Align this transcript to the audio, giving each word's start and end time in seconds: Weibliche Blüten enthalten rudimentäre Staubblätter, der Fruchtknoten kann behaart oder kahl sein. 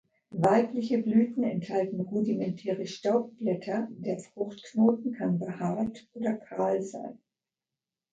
Weibliche 0.31 0.97
Blüten 0.97 1.43
enthalten 1.43 1.99
rudimentäre 2.01 2.87
Staubblätter, 2.87 3.87
der 3.91 4.17
Fruchtknoten 4.17 5.11
kann 5.13 5.37
behaart 5.37 6.07
oder 6.13 6.33
kahl 6.33 6.81
sein. 6.81 7.19